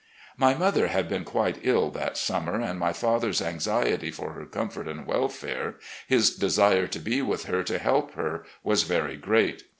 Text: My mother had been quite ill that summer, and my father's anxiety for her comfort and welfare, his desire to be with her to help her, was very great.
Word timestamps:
My 0.35 0.55
mother 0.55 0.87
had 0.87 1.07
been 1.07 1.23
quite 1.23 1.59
ill 1.61 1.91
that 1.91 2.17
summer, 2.17 2.59
and 2.59 2.79
my 2.79 2.91
father's 2.91 3.39
anxiety 3.39 4.09
for 4.09 4.31
her 4.33 4.47
comfort 4.47 4.87
and 4.87 5.05
welfare, 5.05 5.75
his 6.07 6.35
desire 6.35 6.87
to 6.87 6.97
be 6.99 7.21
with 7.21 7.43
her 7.43 7.61
to 7.65 7.77
help 7.77 8.13
her, 8.15 8.43
was 8.63 8.81
very 8.81 9.15
great. 9.15 9.61